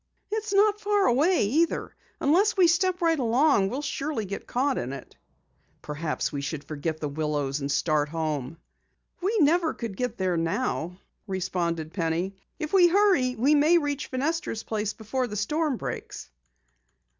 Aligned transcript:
"It's 0.31 0.51
not 0.51 0.81
far 0.81 1.05
away 1.05 1.43
either. 1.45 1.95
Unless 2.19 2.57
we 2.57 2.65
step 2.65 3.01
right 3.03 3.19
along, 3.19 3.69
we'll 3.69 3.83
surely 3.83 4.25
get 4.25 4.47
caught 4.47 4.79
in 4.79 4.93
it." 4.93 5.15
"Perhaps 5.83 6.31
we 6.31 6.41
should 6.41 6.63
forget 6.63 6.99
The 6.99 7.07
Willows 7.07 7.59
and 7.59 7.71
start 7.71 8.09
home." 8.09 8.57
"We 9.21 9.37
never 9.41 9.75
could 9.75 9.95
get 9.95 10.17
there 10.17 10.37
now," 10.37 10.97
responded 11.27 11.93
Penny. 11.93 12.35
"If 12.57 12.73
we 12.73 12.87
hurry 12.87 13.35
we 13.35 13.53
may 13.53 13.77
reach 13.77 14.07
Fenestra's 14.09 14.63
place 14.63 14.93
before 14.93 15.27
the 15.27 15.35
storm 15.37 15.77
breaks." 15.77 16.31